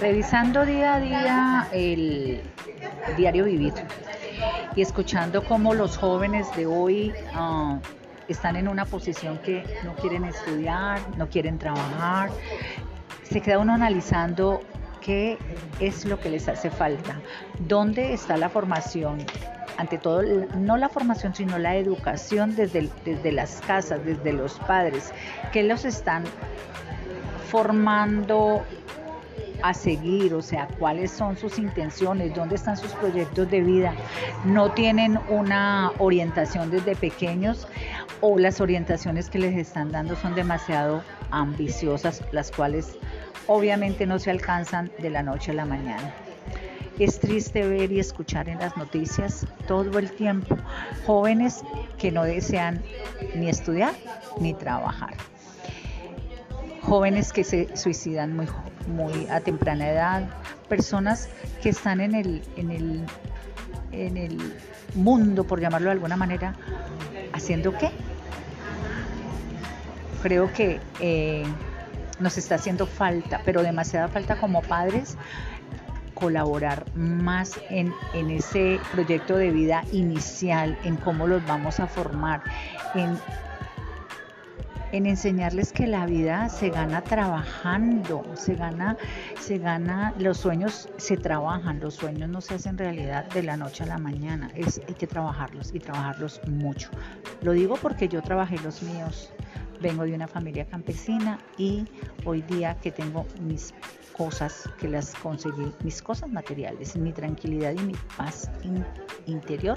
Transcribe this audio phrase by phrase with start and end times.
[0.00, 2.42] revisando día a día el
[3.16, 3.72] diario vivir
[4.74, 7.78] y escuchando cómo los jóvenes de hoy ah,
[8.28, 12.30] están en una posición que no quieren estudiar, no quieren trabajar,
[13.22, 14.62] se queda uno analizando
[15.00, 15.38] qué
[15.80, 17.20] es lo que les hace falta,
[17.60, 19.18] dónde está la formación,
[19.76, 20.22] ante todo,
[20.56, 25.12] no la formación, sino la educación desde, desde las casas, desde los padres,
[25.52, 26.24] que los están
[27.50, 28.64] formando
[29.64, 33.94] a seguir, o sea, cuáles son sus intenciones, dónde están sus proyectos de vida.
[34.44, 37.66] No tienen una orientación desde pequeños
[38.20, 42.98] o las orientaciones que les están dando son demasiado ambiciosas, las cuales
[43.46, 46.14] obviamente no se alcanzan de la noche a la mañana.
[46.98, 50.58] Es triste ver y escuchar en las noticias todo el tiempo
[51.06, 51.64] jóvenes
[51.96, 52.82] que no desean
[53.34, 53.94] ni estudiar
[54.38, 55.14] ni trabajar
[56.84, 58.46] jóvenes que se suicidan muy,
[58.86, 60.22] muy a temprana edad,
[60.68, 61.28] personas
[61.62, 63.04] que están en el, en el,
[63.92, 64.54] en el
[64.94, 66.54] mundo, por llamarlo de alguna manera,
[67.32, 67.90] haciendo qué?
[70.22, 71.44] Creo que eh,
[72.20, 75.16] nos está haciendo falta, pero demasiada falta como padres,
[76.14, 82.42] colaborar más en, en, ese proyecto de vida inicial, en cómo los vamos a formar,
[82.94, 83.18] en
[84.94, 88.96] en enseñarles que la vida se gana trabajando, se gana,
[89.40, 93.82] se gana, los sueños se trabajan, los sueños no se hacen realidad de la noche
[93.82, 96.90] a la mañana, es, hay que trabajarlos y trabajarlos mucho.
[97.42, 99.32] Lo digo porque yo trabajé los míos,
[99.82, 101.84] vengo de una familia campesina y
[102.24, 103.74] hoy día que tengo mis
[104.16, 108.48] cosas que las conseguí, mis cosas materiales, mi tranquilidad y mi paz
[109.26, 109.76] interior,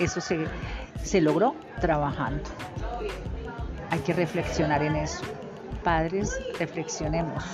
[0.00, 0.44] eso se,
[1.04, 2.42] se logró trabajando.
[3.90, 5.22] Hay que reflexionar en eso.
[5.82, 7.44] Padres, reflexionemos.